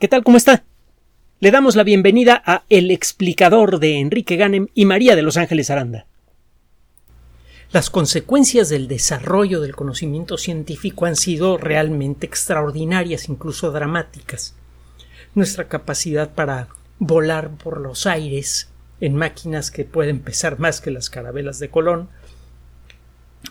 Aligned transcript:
¿Qué 0.00 0.08
tal? 0.08 0.24
¿Cómo 0.24 0.36
está? 0.36 0.64
Le 1.38 1.52
damos 1.52 1.76
la 1.76 1.84
bienvenida 1.84 2.42
a 2.44 2.64
El 2.68 2.90
explicador 2.90 3.78
de 3.78 4.00
Enrique 4.00 4.34
Ganem 4.34 4.66
y 4.74 4.86
María 4.86 5.14
de 5.14 5.22
Los 5.22 5.36
Ángeles 5.36 5.70
Aranda. 5.70 6.06
Las 7.70 7.90
consecuencias 7.90 8.68
del 8.68 8.88
desarrollo 8.88 9.60
del 9.60 9.76
conocimiento 9.76 10.36
científico 10.36 11.06
han 11.06 11.14
sido 11.14 11.58
realmente 11.58 12.26
extraordinarias, 12.26 13.28
incluso 13.28 13.70
dramáticas. 13.70 14.56
Nuestra 15.36 15.68
capacidad 15.68 16.34
para 16.34 16.66
volar 16.98 17.50
por 17.50 17.80
los 17.80 18.06
aires 18.06 18.68
en 19.00 19.14
máquinas 19.14 19.70
que 19.70 19.84
pueden 19.84 20.18
pesar 20.18 20.58
más 20.58 20.80
que 20.80 20.90
las 20.90 21.08
carabelas 21.08 21.60
de 21.60 21.70
Colón, 21.70 22.08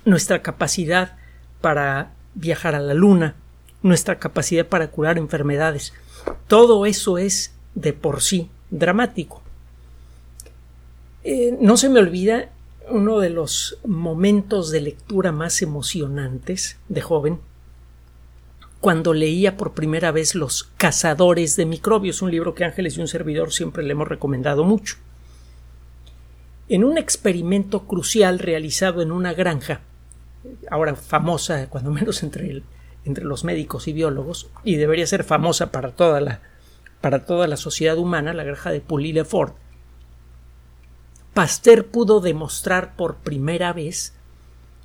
nuestra 0.03 0.41
capacidad 0.41 1.15
para 1.61 2.11
viajar 2.35 2.75
a 2.75 2.81
la 2.81 2.93
Luna, 2.93 3.35
nuestra 3.81 4.19
capacidad 4.19 4.65
para 4.65 4.89
curar 4.89 5.17
enfermedades, 5.17 5.93
todo 6.47 6.85
eso 6.85 7.17
es 7.17 7.53
de 7.75 7.93
por 7.93 8.21
sí 8.21 8.49
dramático. 8.69 9.41
Eh, 11.23 11.57
no 11.59 11.77
se 11.77 11.89
me 11.89 11.99
olvida 11.99 12.49
uno 12.89 13.19
de 13.19 13.29
los 13.29 13.77
momentos 13.85 14.71
de 14.71 14.81
lectura 14.81 15.31
más 15.31 15.61
emocionantes 15.61 16.77
de 16.89 17.01
joven 17.01 17.39
cuando 18.83 19.13
leía 19.13 19.55
por 19.55 19.71
primera 19.71 20.11
vez 20.11 20.35
Los 20.35 20.65
cazadores 20.75 21.55
de 21.55 21.65
microbios, 21.65 22.21
un 22.21 22.31
libro 22.31 22.53
que 22.53 22.65
Ángeles 22.65 22.97
y 22.97 23.01
un 23.01 23.07
servidor 23.07 23.53
siempre 23.53 23.81
le 23.81 23.93
hemos 23.93 24.09
recomendado 24.09 24.65
mucho. 24.65 24.97
En 26.67 26.83
un 26.83 26.97
experimento 26.97 27.87
crucial 27.87 28.39
realizado 28.39 29.01
en 29.01 29.13
una 29.13 29.33
granja, 29.33 29.79
ahora 30.69 30.95
famosa, 30.95 31.69
cuando 31.69 31.91
menos 31.91 32.23
entre 32.23 32.49
el 32.49 32.63
entre 33.05 33.25
los 33.25 33.43
médicos 33.43 33.87
y 33.87 33.93
biólogos 33.93 34.49
y 34.63 34.75
debería 34.75 35.07
ser 35.07 35.23
famosa 35.23 35.71
para 35.71 35.91
toda 35.91 36.21
la, 36.21 36.41
para 37.01 37.25
toda 37.25 37.47
la 37.47 37.57
sociedad 37.57 37.97
humana, 37.97 38.33
la 38.33 38.43
granja 38.43 38.71
de 38.71 38.81
Pouilly-le-Fort, 38.81 39.55
Pasteur 41.33 41.87
pudo 41.87 42.19
demostrar 42.19 42.95
por 42.95 43.15
primera 43.15 43.73
vez 43.73 44.13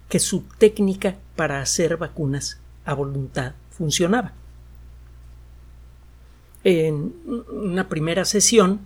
que 0.08 0.18
su 0.18 0.44
técnica 0.58 1.16
para 1.36 1.60
hacer 1.60 1.98
vacunas 1.98 2.58
a 2.86 2.94
voluntad 2.94 3.52
funcionaba. 3.70 4.32
En 6.64 7.14
una 7.50 7.88
primera 7.88 8.24
sesión 8.24 8.80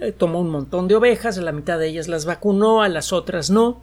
eh, 0.00 0.12
tomó 0.12 0.40
un 0.40 0.50
montón 0.50 0.86
de 0.86 0.94
ovejas, 0.94 1.36
a 1.36 1.42
la 1.42 1.52
mitad 1.52 1.80
de 1.80 1.88
ellas 1.88 2.06
las 2.06 2.24
vacunó, 2.24 2.82
a 2.82 2.88
las 2.88 3.12
otras 3.12 3.50
no. 3.50 3.80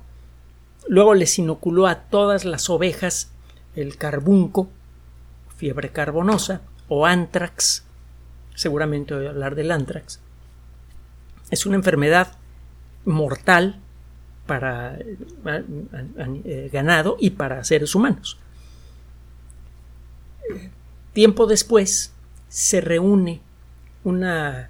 Luego 0.87 1.13
les 1.15 1.37
inoculó 1.37 1.87
a 1.87 2.03
todas 2.03 2.45
las 2.45 2.69
ovejas 2.69 3.29
el 3.75 3.97
carbunco, 3.97 4.69
fiebre 5.57 5.89
carbonosa 5.89 6.61
o 6.87 7.05
antrax, 7.05 7.83
seguramente 8.55 9.13
voy 9.13 9.25
a 9.27 9.29
hablar 9.29 9.55
del 9.55 9.71
antrax, 9.71 10.19
es 11.49 11.65
una 11.65 11.75
enfermedad 11.75 12.37
mortal 13.05 13.79
para 14.45 14.97
eh, 14.97 16.69
ganado 16.71 17.17
y 17.19 17.31
para 17.31 17.63
seres 17.63 17.95
humanos. 17.95 18.37
Tiempo 21.13 21.47
después 21.47 22.13
se 22.49 22.81
reúne 22.81 23.41
una, 24.03 24.69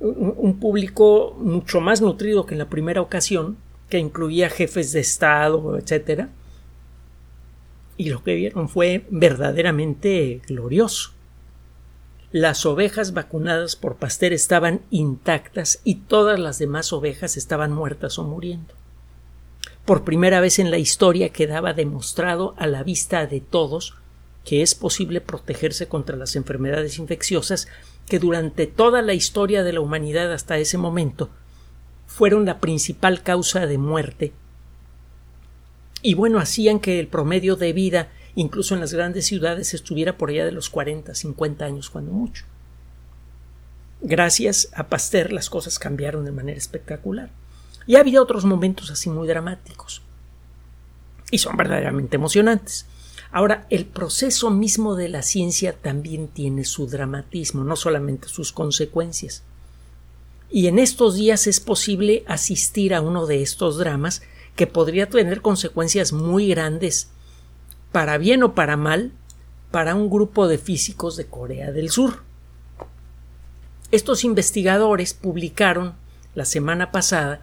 un 0.00 0.58
público 0.58 1.36
mucho 1.38 1.80
más 1.80 2.00
nutrido 2.00 2.46
que 2.46 2.54
en 2.54 2.58
la 2.58 2.68
primera 2.68 3.00
ocasión, 3.00 3.56
que 3.88 3.98
incluía 3.98 4.48
jefes 4.48 4.92
de 4.92 5.00
Estado, 5.00 5.76
etcétera, 5.76 6.30
y 8.00 8.08
lo 8.08 8.24
que 8.24 8.34
vieron 8.34 8.70
fue 8.70 9.04
verdaderamente 9.10 10.40
glorioso. 10.48 11.10
Las 12.32 12.64
ovejas 12.64 13.12
vacunadas 13.12 13.76
por 13.76 13.96
Pasteur 13.96 14.32
estaban 14.32 14.80
intactas 14.90 15.82
y 15.84 15.96
todas 15.96 16.40
las 16.40 16.58
demás 16.58 16.94
ovejas 16.94 17.36
estaban 17.36 17.72
muertas 17.72 18.18
o 18.18 18.24
muriendo. 18.24 18.72
Por 19.84 20.02
primera 20.02 20.40
vez 20.40 20.58
en 20.58 20.70
la 20.70 20.78
historia 20.78 21.28
quedaba 21.28 21.74
demostrado 21.74 22.54
a 22.56 22.66
la 22.66 22.82
vista 22.82 23.26
de 23.26 23.42
todos 23.42 23.96
que 24.46 24.62
es 24.62 24.74
posible 24.74 25.20
protegerse 25.20 25.86
contra 25.86 26.16
las 26.16 26.36
enfermedades 26.36 26.98
infecciosas 26.98 27.68
que 28.08 28.18
durante 28.18 28.66
toda 28.66 29.02
la 29.02 29.12
historia 29.12 29.62
de 29.62 29.74
la 29.74 29.80
humanidad 29.80 30.32
hasta 30.32 30.56
ese 30.56 30.78
momento 30.78 31.28
fueron 32.06 32.46
la 32.46 32.60
principal 32.60 33.22
causa 33.22 33.66
de 33.66 33.76
muerte 33.76 34.32
y 36.02 36.14
bueno, 36.14 36.38
hacían 36.38 36.80
que 36.80 36.98
el 36.98 37.08
promedio 37.08 37.56
de 37.56 37.72
vida, 37.72 38.08
incluso 38.34 38.74
en 38.74 38.80
las 38.80 38.94
grandes 38.94 39.26
ciudades, 39.26 39.74
estuviera 39.74 40.16
por 40.16 40.30
allá 40.30 40.44
de 40.44 40.52
los 40.52 40.70
40, 40.70 41.14
50 41.14 41.64
años, 41.64 41.90
cuando 41.90 42.12
mucho. 42.12 42.44
Gracias 44.00 44.70
a 44.74 44.88
Pasteur 44.88 45.32
las 45.32 45.50
cosas 45.50 45.78
cambiaron 45.78 46.24
de 46.24 46.32
manera 46.32 46.56
espectacular. 46.56 47.30
Y 47.86 47.96
ha 47.96 48.00
habido 48.00 48.22
otros 48.22 48.44
momentos 48.44 48.90
así 48.90 49.10
muy 49.10 49.28
dramáticos. 49.28 50.02
Y 51.30 51.38
son 51.38 51.56
verdaderamente 51.56 52.16
emocionantes. 52.16 52.86
Ahora, 53.30 53.66
el 53.70 53.86
proceso 53.86 54.50
mismo 54.50 54.96
de 54.96 55.08
la 55.08 55.22
ciencia 55.22 55.74
también 55.74 56.28
tiene 56.28 56.64
su 56.64 56.86
dramatismo, 56.86 57.62
no 57.62 57.76
solamente 57.76 58.28
sus 58.28 58.52
consecuencias. 58.52 59.44
Y 60.50 60.66
en 60.66 60.78
estos 60.78 61.14
días 61.14 61.46
es 61.46 61.60
posible 61.60 62.24
asistir 62.26 62.92
a 62.92 63.00
uno 63.00 63.26
de 63.26 63.42
estos 63.42 63.78
dramas 63.78 64.22
que 64.56 64.66
podría 64.66 65.08
tener 65.08 65.40
consecuencias 65.42 66.12
muy 66.12 66.48
grandes, 66.48 67.10
para 67.92 68.18
bien 68.18 68.42
o 68.42 68.54
para 68.54 68.76
mal, 68.76 69.12
para 69.70 69.94
un 69.94 70.10
grupo 70.10 70.48
de 70.48 70.58
físicos 70.58 71.16
de 71.16 71.26
Corea 71.26 71.72
del 71.72 71.90
Sur. 71.90 72.22
Estos 73.90 74.24
investigadores 74.24 75.14
publicaron 75.14 75.94
la 76.34 76.44
semana 76.44 76.92
pasada 76.92 77.40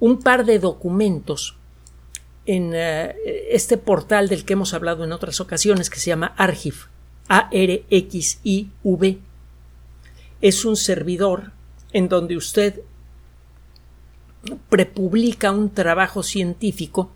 un 0.00 0.20
par 0.20 0.44
de 0.44 0.58
documentos 0.58 1.56
en 2.44 2.72
eh, 2.74 3.14
este 3.50 3.76
portal 3.76 4.28
del 4.28 4.44
que 4.44 4.54
hemos 4.54 4.74
hablado 4.74 5.04
en 5.04 5.12
otras 5.12 5.40
ocasiones 5.40 5.90
que 5.90 5.98
se 5.98 6.10
llama 6.10 6.34
Arxiv, 6.36 6.88
A-R-X-I-V. 7.28 9.18
Es 10.40 10.64
un 10.64 10.76
servidor 10.76 11.52
en 11.92 12.08
donde 12.08 12.36
usted 12.36 12.82
prepublica 14.68 15.50
un 15.50 15.70
trabajo 15.70 16.22
científico 16.22 17.10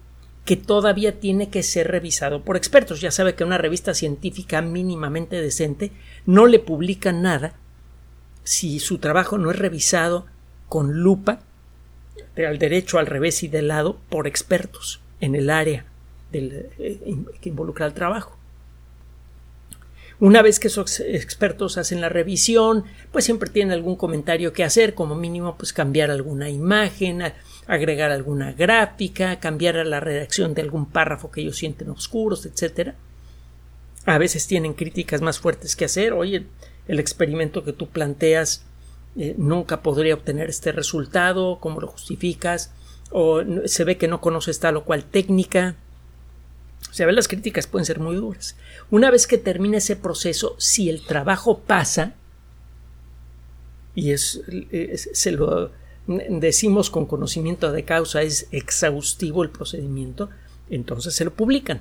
que 0.44 0.56
todavía 0.56 1.20
tiene 1.20 1.48
que 1.48 1.62
ser 1.62 1.88
revisado 1.88 2.42
por 2.42 2.56
expertos. 2.56 3.00
Ya 3.00 3.10
sabe 3.10 3.34
que 3.34 3.44
una 3.44 3.58
revista 3.58 3.94
científica 3.94 4.62
mínimamente 4.62 5.40
decente 5.40 5.92
no 6.26 6.46
le 6.46 6.58
publica 6.58 7.12
nada 7.12 7.54
si 8.42 8.80
su 8.80 8.98
trabajo 8.98 9.38
no 9.38 9.50
es 9.50 9.58
revisado 9.58 10.26
con 10.68 11.02
lupa, 11.02 11.40
al 12.36 12.58
derecho, 12.58 12.98
al 12.98 13.06
revés 13.06 13.42
y 13.42 13.48
de 13.48 13.62
lado, 13.62 13.98
por 14.08 14.26
expertos 14.26 15.00
en 15.20 15.34
el 15.34 15.50
área 15.50 15.84
eh, 16.32 16.98
que 17.40 17.48
involucra 17.48 17.86
el 17.86 17.92
trabajo. 17.92 18.39
Una 20.20 20.42
vez 20.42 20.60
que 20.60 20.68
esos 20.68 21.00
expertos 21.00 21.78
hacen 21.78 22.02
la 22.02 22.10
revisión, 22.10 22.84
pues 23.10 23.24
siempre 23.24 23.48
tienen 23.48 23.72
algún 23.72 23.96
comentario 23.96 24.52
que 24.52 24.64
hacer, 24.64 24.92
como 24.94 25.14
mínimo 25.14 25.56
pues 25.56 25.72
cambiar 25.72 26.10
alguna 26.10 26.50
imagen, 26.50 27.22
agregar 27.66 28.10
alguna 28.10 28.52
gráfica, 28.52 29.40
cambiar 29.40 29.76
la 29.86 29.98
redacción 29.98 30.52
de 30.52 30.60
algún 30.60 30.84
párrafo 30.84 31.30
que 31.30 31.40
ellos 31.40 31.56
sienten 31.56 31.88
oscuros, 31.88 32.44
etc. 32.44 32.90
A 34.04 34.18
veces 34.18 34.46
tienen 34.46 34.74
críticas 34.74 35.22
más 35.22 35.38
fuertes 35.38 35.74
que 35.74 35.86
hacer. 35.86 36.12
Oye, 36.12 36.44
el 36.86 36.98
experimento 37.00 37.64
que 37.64 37.72
tú 37.72 37.88
planteas 37.88 38.66
eh, 39.16 39.34
nunca 39.38 39.82
podría 39.82 40.14
obtener 40.14 40.50
este 40.50 40.70
resultado, 40.70 41.58
¿cómo 41.60 41.80
lo 41.80 41.86
justificas? 41.86 42.72
O 43.10 43.42
se 43.64 43.84
ve 43.84 43.96
que 43.96 44.06
no 44.06 44.20
conoces 44.20 44.60
tal 44.60 44.76
o 44.76 44.84
cual 44.84 45.04
técnica. 45.04 45.76
O 46.90 46.92
sea, 46.92 47.10
las 47.12 47.28
críticas 47.28 47.66
pueden 47.66 47.86
ser 47.86 48.00
muy 48.00 48.16
duras. 48.16 48.56
Una 48.90 49.10
vez 49.10 49.26
que 49.26 49.38
termina 49.38 49.78
ese 49.78 49.96
proceso, 49.96 50.56
si 50.58 50.90
el 50.90 51.04
trabajo 51.04 51.60
pasa, 51.60 52.14
y 53.94 54.10
es, 54.10 54.42
se 55.12 55.32
lo 55.32 55.70
decimos 56.06 56.90
con 56.90 57.06
conocimiento 57.06 57.70
de 57.70 57.84
causa, 57.84 58.22
es 58.22 58.48
exhaustivo 58.50 59.42
el 59.42 59.50
procedimiento, 59.50 60.30
entonces 60.68 61.14
se 61.14 61.24
lo 61.24 61.32
publican. 61.32 61.80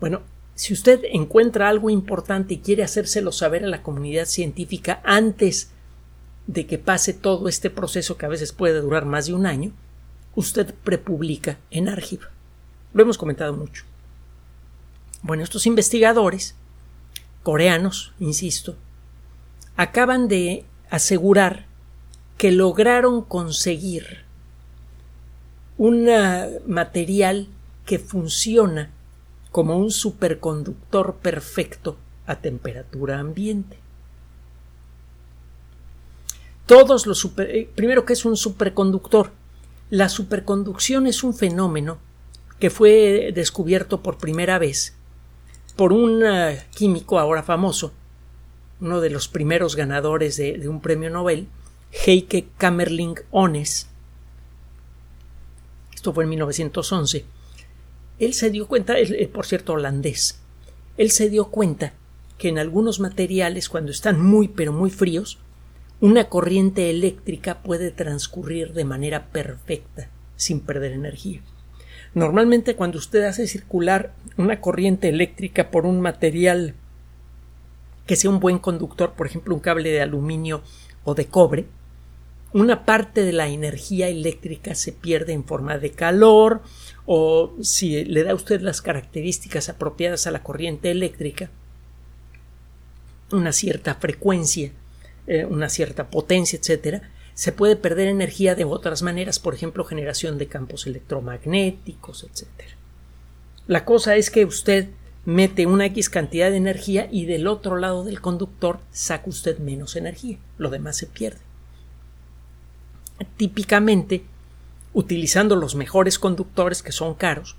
Bueno, 0.00 0.22
si 0.54 0.72
usted 0.72 1.00
encuentra 1.10 1.68
algo 1.68 1.90
importante 1.90 2.54
y 2.54 2.58
quiere 2.58 2.82
hacérselo 2.82 3.32
saber 3.32 3.64
a 3.64 3.68
la 3.68 3.82
comunidad 3.82 4.26
científica 4.26 5.00
antes 5.04 5.70
de 6.46 6.66
que 6.66 6.78
pase 6.78 7.12
todo 7.12 7.48
este 7.48 7.70
proceso 7.70 8.16
que 8.16 8.26
a 8.26 8.30
veces 8.30 8.52
puede 8.52 8.80
durar 8.80 9.04
más 9.04 9.26
de 9.26 9.34
un 9.34 9.46
año, 9.46 9.72
usted 10.34 10.74
prepublica 10.84 11.58
en 11.70 11.88
Archive. 11.88 12.24
Lo 12.94 13.02
hemos 13.02 13.18
comentado 13.18 13.54
mucho. 13.54 13.84
Bueno, 15.22 15.42
estos 15.42 15.66
investigadores, 15.66 16.54
coreanos, 17.42 18.12
insisto, 18.18 18.76
acaban 19.76 20.28
de 20.28 20.64
asegurar 20.90 21.66
que 22.38 22.52
lograron 22.52 23.22
conseguir 23.22 24.24
un 25.78 26.08
material 26.66 27.48
que 27.86 27.98
funciona 27.98 28.90
como 29.50 29.76
un 29.76 29.90
superconductor 29.90 31.16
perfecto 31.16 31.96
a 32.26 32.36
temperatura 32.36 33.18
ambiente. 33.18 33.82
todos 36.72 37.06
los 37.06 37.28
eh, 37.36 37.68
primero 37.74 38.06
que 38.06 38.14
es 38.14 38.24
un 38.24 38.34
superconductor. 38.34 39.30
La 39.90 40.08
superconducción 40.08 41.06
es 41.06 41.22
un 41.22 41.34
fenómeno 41.34 41.98
que 42.58 42.70
fue 42.70 43.30
descubierto 43.34 44.02
por 44.02 44.16
primera 44.16 44.58
vez 44.58 44.94
por 45.76 45.92
un 45.92 46.22
eh, 46.24 46.66
químico 46.74 47.18
ahora 47.18 47.42
famoso, 47.42 47.92
uno 48.80 49.00
de 49.00 49.10
los 49.10 49.28
primeros 49.28 49.76
ganadores 49.76 50.36
de, 50.36 50.68
un 50.68 50.80
premio 50.80 51.10
Nobel, 51.10 51.48
Heike 51.90 52.48
Kamerling 52.58 53.16
Ones. 53.30 53.88
Esto 55.94 56.12
fue 56.12 56.24
en 56.24 56.30
1911. 56.30 57.24
Él 58.18 58.34
se 58.34 58.50
dio 58.50 58.66
cuenta, 58.66 58.94
por 59.32 59.46
cierto, 59.46 59.72
holandés, 59.74 60.40
él 60.96 61.10
se 61.10 61.30
dio 61.30 61.46
cuenta 61.46 61.94
que 62.38 62.48
en 62.48 62.58
algunos 62.58 63.00
materiales, 63.00 63.68
cuando 63.68 63.90
están 63.90 64.20
muy 64.20 64.48
pero 64.48 64.72
muy 64.72 64.90
fríos, 64.90 65.38
una 66.00 66.28
corriente 66.28 66.90
eléctrica 66.90 67.62
puede 67.62 67.92
transcurrir 67.92 68.72
de 68.72 68.84
manera 68.84 69.28
perfecta, 69.28 70.10
sin 70.36 70.60
perder 70.60 70.92
energía. 70.92 71.40
Normalmente 72.14 72.76
cuando 72.76 72.98
usted 72.98 73.24
hace 73.24 73.46
circular 73.46 74.12
una 74.36 74.60
corriente 74.60 75.08
eléctrica 75.08 75.70
por 75.70 75.86
un 75.86 76.00
material 76.00 76.74
que 78.06 78.16
sea 78.16 78.30
un 78.30 78.40
buen 78.40 78.58
conductor, 78.58 79.14
por 79.14 79.26
ejemplo 79.26 79.54
un 79.54 79.60
cable 79.60 79.90
de 79.90 80.02
aluminio 80.02 80.62
o 81.04 81.14
de 81.14 81.26
cobre, 81.26 81.66
una 82.52 82.84
parte 82.84 83.24
de 83.24 83.32
la 83.32 83.48
energía 83.48 84.08
eléctrica 84.08 84.74
se 84.74 84.92
pierde 84.92 85.32
en 85.32 85.44
forma 85.44 85.78
de 85.78 85.92
calor 85.92 86.60
o 87.06 87.54
si 87.62 88.04
le 88.04 88.24
da 88.24 88.34
usted 88.34 88.60
las 88.60 88.82
características 88.82 89.70
apropiadas 89.70 90.26
a 90.26 90.30
la 90.30 90.42
corriente 90.42 90.90
eléctrica, 90.90 91.50
una 93.30 93.52
cierta 93.52 93.94
frecuencia, 93.94 94.70
eh, 95.26 95.46
una 95.46 95.70
cierta 95.70 96.10
potencia, 96.10 96.58
etcétera, 96.58 97.10
se 97.34 97.52
puede 97.52 97.76
perder 97.76 98.08
energía 98.08 98.54
de 98.54 98.64
otras 98.64 99.02
maneras, 99.02 99.38
por 99.38 99.54
ejemplo, 99.54 99.84
generación 99.84 100.38
de 100.38 100.48
campos 100.48 100.86
electromagnéticos, 100.86 102.24
etcétera. 102.24 102.76
La 103.66 103.84
cosa 103.84 104.16
es 104.16 104.30
que 104.30 104.44
usted 104.44 104.88
mete 105.24 105.66
una 105.66 105.86
X 105.86 106.10
cantidad 106.10 106.50
de 106.50 106.56
energía 106.56 107.08
y 107.10 107.26
del 107.26 107.46
otro 107.46 107.76
lado 107.76 108.04
del 108.04 108.20
conductor 108.20 108.80
saca 108.90 109.30
usted 109.30 109.58
menos 109.58 109.96
energía, 109.96 110.38
lo 110.58 110.68
demás 110.70 110.96
se 110.96 111.06
pierde. 111.06 111.40
Típicamente, 113.36 114.24
utilizando 114.92 115.54
los 115.56 115.74
mejores 115.74 116.18
conductores 116.18 116.82
que 116.82 116.92
son 116.92 117.14
caros, 117.14 117.56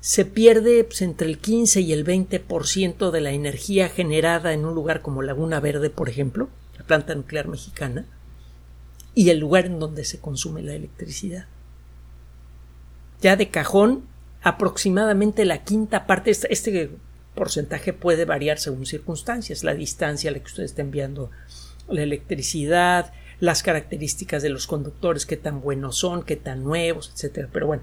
se 0.00 0.26
pierde 0.26 0.84
pues, 0.84 1.00
entre 1.00 1.26
el 1.26 1.38
15 1.38 1.80
y 1.80 1.94
el 1.94 2.04
20% 2.04 3.10
de 3.10 3.20
la 3.22 3.30
energía 3.30 3.88
generada 3.88 4.52
en 4.52 4.66
un 4.66 4.74
lugar 4.74 5.00
como 5.00 5.22
Laguna 5.22 5.60
Verde, 5.60 5.88
por 5.88 6.10
ejemplo, 6.10 6.50
la 6.76 6.84
planta 6.84 7.14
nuclear 7.14 7.48
mexicana, 7.48 8.04
y 9.14 9.30
el 9.30 9.38
lugar 9.38 9.66
en 9.66 9.78
donde 9.78 10.04
se 10.04 10.18
consume 10.18 10.62
la 10.62 10.74
electricidad. 10.74 11.46
Ya 13.20 13.36
de 13.36 13.48
cajón, 13.48 14.04
aproximadamente 14.42 15.44
la 15.44 15.64
quinta 15.64 16.06
parte, 16.06 16.30
este 16.30 16.90
porcentaje 17.34 17.92
puede 17.92 18.24
variar 18.24 18.58
según 18.58 18.86
circunstancias, 18.86 19.64
la 19.64 19.74
distancia 19.74 20.30
a 20.30 20.32
la 20.32 20.40
que 20.40 20.46
usted 20.46 20.64
está 20.64 20.82
enviando 20.82 21.30
la 21.88 22.02
electricidad, 22.02 23.12
las 23.40 23.62
características 23.62 24.42
de 24.42 24.50
los 24.50 24.66
conductores, 24.66 25.26
qué 25.26 25.36
tan 25.36 25.60
buenos 25.60 25.96
son, 25.96 26.22
qué 26.22 26.36
tan 26.36 26.64
nuevos, 26.64 27.10
etcétera. 27.14 27.48
Pero 27.52 27.66
bueno, 27.66 27.82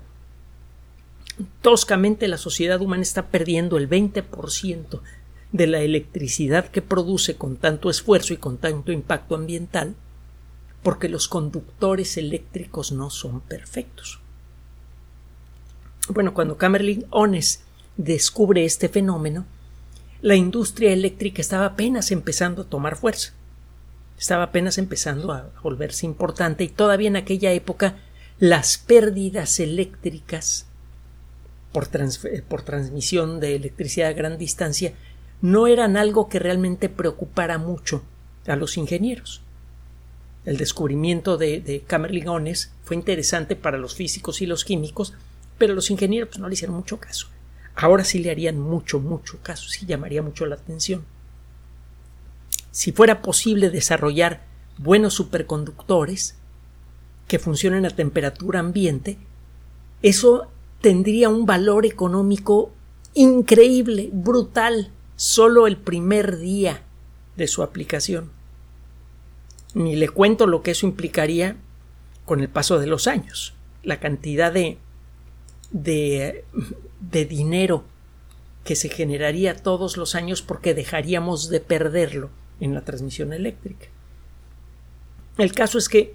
toscamente 1.62 2.28
la 2.28 2.38
sociedad 2.38 2.82
humana 2.82 3.04
está 3.04 3.28
perdiendo 3.28 3.78
el 3.78 3.90
20% 3.90 5.02
de 5.52 5.68
la 5.68 5.82
electricidad 5.82 6.68
que 6.70 6.82
produce 6.82 7.36
con 7.36 7.58
tanto 7.58 7.90
esfuerzo 7.90 8.34
y 8.34 8.38
con 8.38 8.58
tanto 8.58 8.92
impacto 8.92 9.36
ambiental 9.36 9.96
porque 10.84 11.10
los 11.10 11.28
conductores 11.28 12.18
eléctricos 12.18 12.92
no 12.92 13.10
son 13.10 13.42
perfectos. 13.42 14.20
Bueno, 16.10 16.34
cuando 16.34 16.58
Kamerlingh 16.58 17.06
Ones 17.12 17.62
descubre 17.98 18.66
este 18.66 18.90
fenómeno, 18.90 19.46
la 20.22 20.36
industria 20.36 20.92
eléctrica 20.92 21.42
estaba 21.42 21.66
apenas 21.66 22.12
empezando 22.12 22.64
a 22.64 22.66
tomar 22.66 22.96
fuerza. 22.96 23.34
Estaba 24.18 24.44
apenas 24.44 24.78
empezando 24.78 25.32
a 25.32 25.52
volverse 25.64 26.06
importante 26.06 26.64
y 26.64 26.70
todavía 26.70 27.08
en 27.08 27.16
aquella 27.16 27.52
época 27.52 27.98
las 28.40 28.78
pérdidas 28.78 29.60
eléctricas 29.60 30.68
por 31.72 31.88
transmisión 32.64 33.40
de 33.40 33.56
electricidad 33.56 34.10
a 34.10 34.14
gran 34.14 34.38
distancia 34.38 34.94
no 35.42 35.68
eran 35.68 35.96
algo 35.96 36.28
que 36.28 36.38
realmente 36.38 36.90
preocupara 36.90 37.58
mucho 37.58 38.04
a 38.46 38.56
los 38.56 38.78
ingenieros 38.78 39.42
el 40.46 40.58
descubrimiento 40.58 41.38
de, 41.38 41.62
de 41.62 41.84
fue 42.84 42.96
interesante 42.96 43.56
para 43.56 43.78
los 43.78 43.96
físicos 43.96 44.42
y 44.42 44.46
los 44.46 44.66
químicos, 44.66 45.14
pero 45.58 45.76
los 45.76 45.92
ingenieros 45.92 46.30
pues, 46.30 46.40
no 46.40 46.48
le 46.48 46.54
hicieron 46.54 46.76
mucho 46.76 47.00
caso. 47.00 47.28
Ahora 47.76 48.04
sí 48.04 48.20
le 48.20 48.32
harían 48.32 48.60
mucho, 48.60 49.00
mucho 49.00 49.40
caso, 49.42 49.70
sí 49.70 49.86
llamaría 49.86 50.22
mucho 50.22 50.46
la 50.46 50.56
atención. 50.56 51.04
Si 52.72 52.92
fuera 52.92 53.22
posible 53.22 53.70
desarrollar 53.70 54.44
buenos 54.78 55.14
superconductores 55.14 56.36
que 57.28 57.40
funcionen 57.40 57.86
a 57.86 57.90
temperatura 57.92 58.60
ambiente, 58.60 59.18
eso 60.02 60.48
tendría 60.82 61.30
un 61.30 61.46
valor 61.46 61.86
económico 61.86 62.72
increíble, 63.14 64.10
brutal, 64.12 64.92
solo 65.16 65.68
el 65.68 65.78
primer 65.78 66.40
día 66.40 66.82
de 67.38 67.48
su 67.48 67.62
aplicación. 67.62 68.32
Ni 69.74 69.96
le 69.96 70.10
cuento 70.10 70.48
lo 70.48 70.64
que 70.64 70.72
eso 70.72 70.86
implicaría 70.86 71.56
con 72.26 72.42
el 72.42 72.50
paso 72.50 72.80
de 72.80 72.88
los 72.88 73.08
años. 73.08 73.54
La 73.84 74.00
cantidad 74.00 74.52
de, 74.52 74.78
de, 75.72 76.44
de 77.00 77.26
dinero 77.26 77.84
que 78.64 78.76
se 78.76 78.90
generaría 78.90 79.56
todos 79.56 79.98
los 79.98 80.16
años 80.16 80.42
porque 80.42 80.74
dejaríamos 80.74 81.50
de 81.50 81.60
perderlo 81.60 82.30
en 82.60 82.74
la 82.74 82.82
transmisión 82.82 83.34
eléctrica. 83.34 83.88
El 85.38 85.54
caso 85.54 85.78
es 85.78 85.90
que 85.90 86.14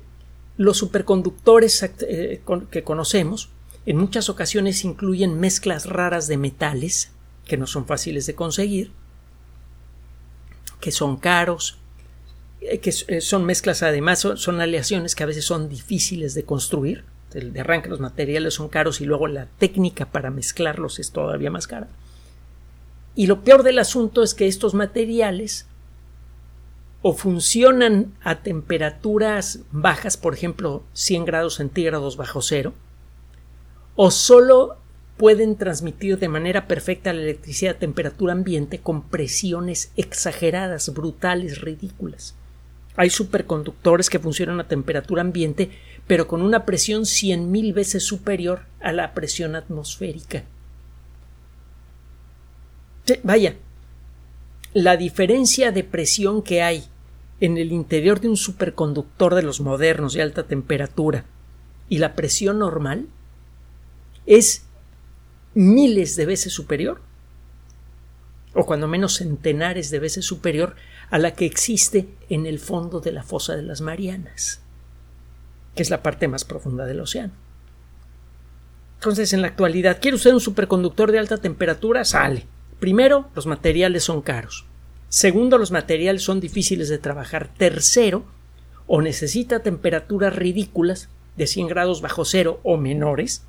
los 0.56 0.78
superconductores 0.78 1.82
eh, 1.82 2.40
que 2.70 2.82
conocemos 2.84 3.50
en 3.84 3.96
muchas 3.96 4.28
ocasiones 4.28 4.84
incluyen 4.84 5.38
mezclas 5.38 5.86
raras 5.86 6.28
de 6.28 6.36
metales 6.36 7.10
que 7.46 7.56
no 7.56 7.66
son 7.66 7.86
fáciles 7.86 8.26
de 8.26 8.34
conseguir, 8.34 8.90
que 10.80 10.90
son 10.90 11.16
caros, 11.16 11.78
que 12.80 12.94
eh, 13.08 13.20
son 13.20 13.44
mezclas 13.44 13.82
además, 13.82 14.20
son, 14.20 14.60
aleaciones 14.60 15.14
que 15.14 15.22
a 15.22 15.26
veces 15.26 15.44
son 15.44 15.68
difíciles 15.68 16.34
de 16.34 16.44
construir. 16.44 17.04
El 17.34 17.52
de 17.52 17.60
arranque 17.60 17.88
los 17.88 18.00
materiales 18.00 18.54
son 18.54 18.68
caros 18.68 19.00
y 19.00 19.04
luego 19.04 19.26
la 19.26 19.46
técnica 19.58 20.06
para 20.06 20.30
mezclarlos 20.30 20.98
es 20.98 21.10
todavía 21.10 21.50
más 21.50 21.66
cara. 21.66 21.88
Y 23.14 23.26
lo 23.26 23.42
peor 23.42 23.62
del 23.62 23.78
asunto 23.78 24.22
es 24.22 24.34
que 24.34 24.46
estos 24.46 24.74
materiales 24.74 25.66
o 27.02 27.12
funcionan 27.12 28.14
a 28.22 28.36
temperaturas 28.36 29.60
bajas, 29.70 30.16
por 30.16 30.34
ejemplo 30.34 30.82
100 30.94 31.24
grados 31.24 31.54
centígrados 31.54 32.16
bajo 32.16 32.42
cero, 32.42 32.74
o 33.96 34.10
solo 34.10 34.76
pueden 35.16 35.56
transmitir 35.56 36.18
de 36.18 36.28
manera 36.28 36.66
perfecta 36.66 37.12
la 37.12 37.22
electricidad 37.22 37.76
a 37.76 37.78
temperatura 37.78 38.32
ambiente 38.32 38.80
con 38.80 39.02
presiones 39.02 39.92
exageradas, 39.96 40.92
brutales, 40.92 41.60
ridículas. 41.60 42.34
Hay 42.96 43.10
superconductores 43.10 44.08
que 44.08 44.18
funcionan 44.18 44.58
a 44.60 44.68
temperatura 44.68 45.20
ambiente, 45.20 45.70
pero 46.06 46.26
con 46.26 46.42
una 46.42 46.64
presión 46.64 47.04
cien 47.04 47.50
mil 47.50 47.72
veces 47.72 48.02
superior 48.04 48.62
a 48.80 48.92
la 48.92 49.12
presión 49.12 49.54
atmosférica. 49.54 50.44
Vaya, 53.22 53.54
la 54.72 54.96
diferencia 54.96 55.72
de 55.72 55.84
presión 55.84 56.42
que 56.42 56.62
hay 56.62 56.84
en 57.40 57.58
el 57.58 57.72
interior 57.72 58.20
de 58.20 58.28
un 58.28 58.36
superconductor 58.36 59.34
de 59.34 59.42
los 59.42 59.60
modernos 59.60 60.14
de 60.14 60.22
alta 60.22 60.44
temperatura 60.44 61.24
y 61.88 61.98
la 61.98 62.14
presión 62.14 62.58
normal 62.58 63.06
es 64.24 64.64
miles 65.54 66.16
de 66.16 66.26
veces 66.26 66.52
superior, 66.52 67.00
o 68.54 68.66
cuando 68.66 68.88
menos 68.88 69.16
centenares 69.16 69.90
de 69.90 69.98
veces 69.98 70.24
superior 70.24 70.74
a 71.10 71.18
la 71.18 71.34
que 71.34 71.46
existe 71.46 72.08
en 72.28 72.46
el 72.46 72.58
fondo 72.58 73.00
de 73.00 73.12
la 73.12 73.22
fosa 73.22 73.56
de 73.56 73.62
las 73.62 73.80
Marianas, 73.80 74.60
que 75.74 75.82
es 75.82 75.90
la 75.90 76.02
parte 76.02 76.28
más 76.28 76.44
profunda 76.44 76.84
del 76.86 77.00
océano. 77.00 77.32
Entonces, 78.94 79.32
en 79.32 79.42
la 79.42 79.48
actualidad, 79.48 79.98
¿quiere 80.00 80.16
usted 80.16 80.32
un 80.32 80.40
superconductor 80.40 81.12
de 81.12 81.18
alta 81.18 81.36
temperatura? 81.36 82.04
Sale. 82.04 82.46
Primero, 82.80 83.30
los 83.34 83.46
materiales 83.46 84.04
son 84.04 84.22
caros. 84.22 84.66
Segundo, 85.08 85.58
los 85.58 85.70
materiales 85.70 86.22
son 86.22 86.40
difíciles 86.40 86.88
de 86.88 86.98
trabajar. 86.98 87.52
Tercero, 87.56 88.24
o 88.86 89.02
necesita 89.02 89.60
temperaturas 89.60 90.34
ridículas 90.34 91.08
de 91.36 91.46
100 91.46 91.68
grados 91.68 92.00
bajo 92.00 92.24
cero 92.24 92.60
o 92.62 92.76
menores, 92.76 93.44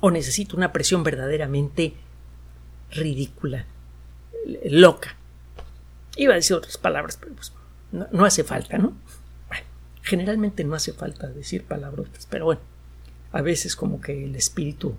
o 0.00 0.10
necesita 0.10 0.56
una 0.56 0.72
presión 0.72 1.02
verdaderamente 1.02 1.94
ridícula, 2.90 3.66
loca. 4.64 5.17
Iba 6.18 6.34
a 6.34 6.36
decir 6.36 6.56
otras 6.56 6.76
palabras, 6.76 7.16
pero 7.16 7.32
pues 7.34 7.52
no, 7.92 8.24
hace 8.24 8.44
falta, 8.44 8.76
¿no? 8.76 8.92
Bueno. 9.48 9.64
Generalmente 10.02 10.64
no 10.64 10.74
hace 10.74 10.92
falta 10.92 11.28
decir 11.28 11.64
palabrotas, 11.64 12.26
pero 12.28 12.44
bueno, 12.44 12.60
a 13.32 13.40
veces 13.40 13.76
como 13.76 14.00
que 14.00 14.24
el 14.24 14.34
espíritu 14.34 14.94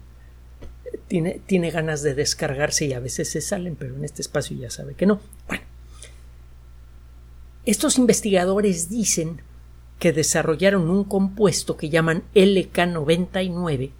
tiene, 1.07 1.41
tiene 1.45 1.71
ganas 1.71 2.01
de 2.01 2.15
descargarse 2.15 2.85
y 2.85 2.93
a 2.93 2.99
veces 2.99 3.29
se 3.29 3.41
salen, 3.41 3.75
pero 3.75 3.95
en 3.95 4.05
este 4.05 4.21
espacio 4.21 4.57
ya 4.57 4.69
sabe 4.69 4.95
que 4.95 5.05
no. 5.05 5.19
Bueno, 5.47 5.63
estos 7.65 7.97
investigadores 7.97 8.89
dicen 8.89 9.41
que 9.99 10.13
desarrollaron 10.13 10.89
un 10.89 11.03
compuesto 11.03 11.75
que 11.75 11.89
llaman 11.89 12.23
LK99 12.33 13.91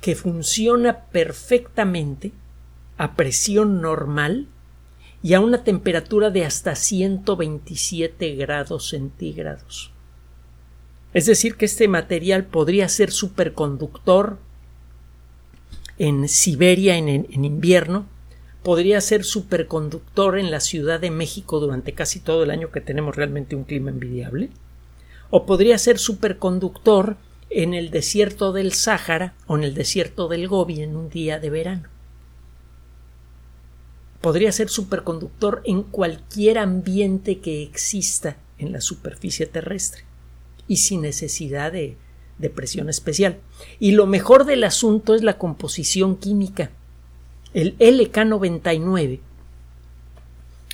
que 0.00 0.14
funciona 0.14 1.04
perfectamente 1.04 2.32
a 2.96 3.16
presión 3.16 3.82
normal 3.82 4.48
y 5.24 5.32
a 5.32 5.40
una 5.40 5.64
temperatura 5.64 6.28
de 6.28 6.44
hasta 6.44 6.76
127 6.76 8.34
grados 8.34 8.90
centígrados. 8.90 9.90
Es 11.14 11.24
decir, 11.24 11.56
que 11.56 11.64
este 11.64 11.88
material 11.88 12.44
podría 12.44 12.90
ser 12.90 13.10
superconductor 13.10 14.36
en 15.96 16.28
Siberia 16.28 16.98
en, 16.98 17.26
invierno, 17.42 18.04
podría 18.62 19.00
ser 19.00 19.24
superconductor 19.24 20.38
en 20.38 20.50
la 20.50 20.60
Ciudad 20.60 21.00
de 21.00 21.10
México 21.10 21.58
durante 21.58 21.94
casi 21.94 22.20
todo 22.20 22.42
el 22.42 22.50
año 22.50 22.70
que 22.70 22.82
tenemos 22.82 23.16
realmente 23.16 23.56
un 23.56 23.64
clima 23.64 23.88
envidiable, 23.88 24.50
o 25.30 25.46
podría 25.46 25.78
ser 25.78 25.98
superconductor 25.98 27.16
en 27.48 27.72
el 27.72 27.90
desierto 27.90 28.52
del 28.52 28.74
Sáhara 28.74 29.32
o 29.46 29.56
en 29.56 29.64
el 29.64 29.72
desierto 29.72 30.28
del 30.28 30.48
Gobi 30.48 30.82
en 30.82 30.96
un 30.96 31.08
día 31.08 31.38
de 31.38 31.48
verano 31.48 31.93
podría 34.24 34.52
ser 34.52 34.70
superconductor 34.70 35.60
en 35.66 35.82
cualquier 35.82 36.56
ambiente 36.56 37.40
que 37.40 37.62
exista 37.62 38.38
en 38.56 38.72
la 38.72 38.80
superficie 38.80 39.44
terrestre 39.44 40.04
y 40.66 40.78
sin 40.78 41.02
necesidad 41.02 41.72
de, 41.72 41.98
de, 42.38 42.48
presión 42.48 42.88
especial. 42.88 43.36
Y 43.78 43.92
lo 43.92 44.06
mejor 44.06 44.46
del 44.46 44.64
asunto 44.64 45.14
es 45.14 45.22
la 45.22 45.36
composición 45.36 46.16
química. 46.16 46.70
El 47.52 47.76
LK99 47.76 49.20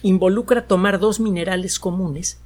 involucra 0.03 0.69
tomar 0.69 1.01
dos 1.01 1.19
minerales 1.19 1.81
comunes 1.81 2.39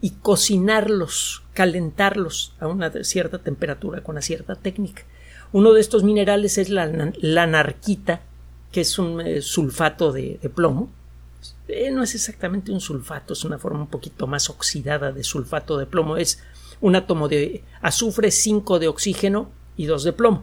y 0.00 0.10
cocinarlos, 0.10 1.42
calentarlos 1.54 2.54
a 2.60 2.68
una 2.68 2.92
cierta 3.02 3.40
temperatura 3.40 4.04
con 4.04 4.12
una 4.12 4.22
cierta 4.22 4.54
técnica. 4.54 5.02
Uno 5.50 5.72
de 5.72 5.80
estos 5.80 6.04
minerales 6.04 6.56
es 6.56 6.68
la, 6.70 7.10
la 7.16 7.48
narquita 7.48 8.20
que 8.74 8.80
es 8.80 8.98
un 8.98 9.20
eh, 9.20 9.40
sulfato 9.40 10.10
de, 10.10 10.50
plomo. 10.52 10.90
Eh, 11.68 11.92
no 11.92 12.02
es 12.02 12.16
exactamente 12.16 12.72
un 12.72 12.80
sulfato, 12.80 13.32
es 13.32 13.44
una 13.44 13.56
forma 13.56 13.82
un 13.82 13.86
poquito 13.86 14.26
más 14.26 14.50
oxidada 14.50 15.12
de 15.12 15.22
sulfato 15.22 15.78
de 15.78 15.86
plomo. 15.86 16.16
Es 16.16 16.42
un 16.80 16.96
átomo 16.96 17.28
de 17.28 17.62
azufre, 17.80 18.32
5 18.32 18.80
de 18.80 18.88
oxígeno 18.88 19.48
y 19.76 19.86
2 19.86 20.02
de 20.02 20.12
plomo. 20.12 20.42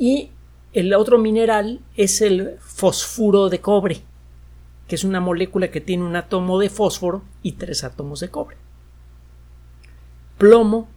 Y 0.00 0.30
el 0.72 0.92
otro 0.94 1.16
mineral 1.16 1.78
es 1.94 2.22
el 2.22 2.56
fosfuro 2.58 3.50
de 3.50 3.60
cobre, 3.60 4.02
que 4.88 4.96
es 4.96 5.04
una 5.04 5.20
molécula 5.20 5.70
que 5.70 5.80
tiene 5.80 6.02
un 6.02 6.16
átomo 6.16 6.58
de 6.58 6.70
fósforo 6.70 7.22
y 7.44 7.52
tres 7.52 7.84
átomos 7.84 8.18
de 8.18 8.30
cobre. 8.30 8.56
Plomo, 10.38 10.88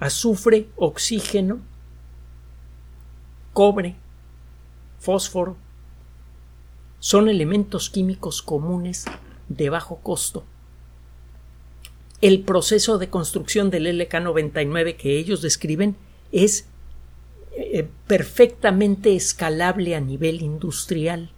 azufre, 0.00 0.66
oxígeno, 0.76 1.58
cobre, 3.52 3.96
fósforo, 4.98 5.58
son 7.04 7.28
elementos 7.28 7.90
químicos 7.90 8.40
comunes 8.40 9.04
de 9.50 9.68
bajo 9.68 9.96
costo. 9.96 10.42
El 12.22 12.40
proceso 12.40 12.96
de 12.96 13.10
construcción 13.10 13.68
del 13.68 13.84
LK99 14.00 14.96
que 14.96 15.18
ellos 15.18 15.42
describen 15.42 15.96
es 16.32 16.64
eh, 17.58 17.86
perfectamente 18.06 19.14
escalable 19.14 19.94
a 19.94 20.00
nivel 20.00 20.40
industrial. 20.40 21.30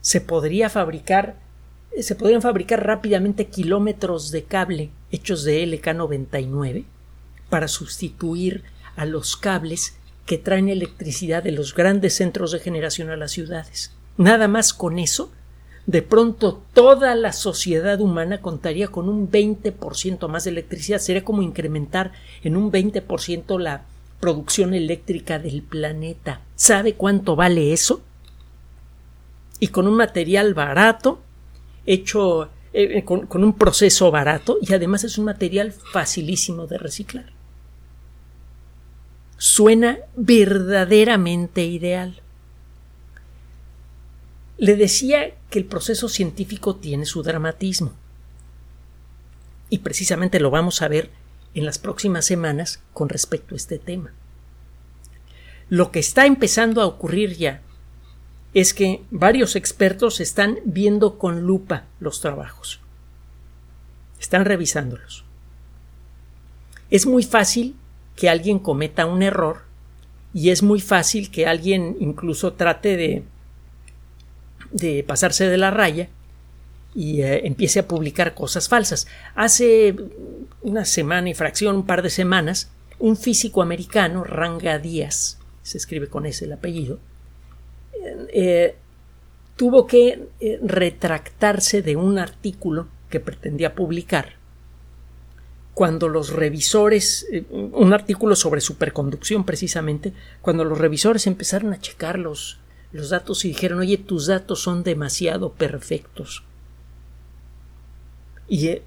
Se 0.00 0.20
podría 0.20 0.68
fabricar 0.68 1.36
se 2.00 2.16
podrían 2.16 2.42
fabricar 2.42 2.84
rápidamente 2.84 3.46
kilómetros 3.46 4.32
de 4.32 4.42
cable 4.42 4.90
hechos 5.12 5.44
de 5.44 5.62
LK99 5.64 6.86
para 7.48 7.68
sustituir 7.68 8.64
a 8.96 9.06
los 9.06 9.36
cables 9.36 9.96
que 10.26 10.38
traen 10.38 10.68
electricidad 10.68 11.42
de 11.42 11.52
los 11.52 11.74
grandes 11.74 12.14
centros 12.14 12.52
de 12.52 12.60
generación 12.60 13.10
a 13.10 13.16
las 13.16 13.32
ciudades. 13.32 13.92
Nada 14.16 14.48
más 14.48 14.72
con 14.72 14.98
eso, 14.98 15.32
de 15.86 16.02
pronto 16.02 16.62
toda 16.74 17.14
la 17.14 17.32
sociedad 17.32 18.00
humana 18.00 18.40
contaría 18.40 18.88
con 18.88 19.08
un 19.08 19.30
20% 19.30 20.28
más 20.28 20.44
de 20.44 20.50
electricidad. 20.50 20.98
Sería 20.98 21.24
como 21.24 21.42
incrementar 21.42 22.12
en 22.42 22.56
un 22.56 22.70
20% 22.70 23.58
la 23.58 23.84
producción 24.20 24.74
eléctrica 24.74 25.38
del 25.38 25.62
planeta. 25.62 26.40
¿Sabe 26.54 26.94
cuánto 26.94 27.34
vale 27.34 27.72
eso? 27.72 28.02
Y 29.58 29.68
con 29.68 29.88
un 29.88 29.94
material 29.94 30.54
barato, 30.54 31.20
hecho 31.84 32.44
eh, 32.72 32.98
eh, 32.98 33.04
con, 33.04 33.26
con 33.26 33.42
un 33.42 33.54
proceso 33.54 34.10
barato, 34.12 34.58
y 34.60 34.72
además 34.72 35.02
es 35.04 35.18
un 35.18 35.24
material 35.24 35.72
facilísimo 35.72 36.66
de 36.66 36.78
reciclar 36.78 37.41
suena 39.42 39.98
verdaderamente 40.14 41.64
ideal. 41.64 42.22
Le 44.56 44.76
decía 44.76 45.34
que 45.50 45.58
el 45.58 45.64
proceso 45.64 46.08
científico 46.08 46.76
tiene 46.76 47.06
su 47.06 47.24
dramatismo. 47.24 47.92
Y 49.68 49.78
precisamente 49.78 50.38
lo 50.38 50.50
vamos 50.50 50.80
a 50.80 50.86
ver 50.86 51.10
en 51.54 51.64
las 51.64 51.80
próximas 51.80 52.24
semanas 52.24 52.84
con 52.92 53.08
respecto 53.08 53.56
a 53.56 53.58
este 53.58 53.80
tema. 53.80 54.12
Lo 55.68 55.90
que 55.90 55.98
está 55.98 56.24
empezando 56.26 56.80
a 56.80 56.86
ocurrir 56.86 57.36
ya 57.36 57.62
es 58.54 58.72
que 58.72 59.02
varios 59.10 59.56
expertos 59.56 60.20
están 60.20 60.60
viendo 60.64 61.18
con 61.18 61.40
lupa 61.40 61.86
los 61.98 62.20
trabajos. 62.20 62.78
Están 64.20 64.44
revisándolos. 64.44 65.24
Es 66.90 67.06
muy 67.06 67.24
fácil 67.24 67.74
que 68.16 68.28
alguien 68.28 68.58
cometa 68.58 69.06
un 69.06 69.22
error 69.22 69.62
y 70.34 70.50
es 70.50 70.62
muy 70.62 70.80
fácil 70.80 71.30
que 71.30 71.46
alguien 71.46 71.96
incluso 72.00 72.54
trate 72.54 72.96
de, 72.96 73.22
de 74.70 75.04
pasarse 75.04 75.48
de 75.48 75.58
la 75.58 75.70
raya 75.70 76.08
y 76.94 77.22
eh, 77.22 77.46
empiece 77.46 77.80
a 77.80 77.88
publicar 77.88 78.34
cosas 78.34 78.68
falsas. 78.68 79.06
Hace 79.34 79.94
una 80.62 80.84
semana 80.84 81.30
y 81.30 81.34
fracción, 81.34 81.76
un 81.76 81.86
par 81.86 82.02
de 82.02 82.10
semanas, 82.10 82.70
un 82.98 83.16
físico 83.16 83.62
americano, 83.62 84.24
Ranga 84.24 84.78
Díaz, 84.78 85.38
se 85.62 85.78
escribe 85.78 86.08
con 86.08 86.26
ese 86.26 86.46
el 86.46 86.52
apellido, 86.52 86.98
eh, 88.32 88.76
tuvo 89.56 89.86
que 89.86 90.28
eh, 90.40 90.58
retractarse 90.62 91.82
de 91.82 91.96
un 91.96 92.18
artículo 92.18 92.88
que 93.10 93.20
pretendía 93.20 93.74
publicar 93.74 94.41
cuando 95.74 96.08
los 96.08 96.30
revisores, 96.30 97.26
eh, 97.30 97.44
un 97.50 97.92
artículo 97.92 98.36
sobre 98.36 98.60
superconducción 98.60 99.44
precisamente, 99.44 100.12
cuando 100.42 100.64
los 100.64 100.78
revisores 100.78 101.26
empezaron 101.26 101.72
a 101.72 101.80
checar 101.80 102.18
los, 102.18 102.58
los 102.92 103.10
datos 103.10 103.44
y 103.44 103.48
dijeron, 103.48 103.80
oye, 103.80 103.96
tus 103.96 104.26
datos 104.26 104.60
son 104.60 104.82
demasiado 104.82 105.52
perfectos. 105.52 106.44
Y 108.48 108.68
eh, 108.68 108.82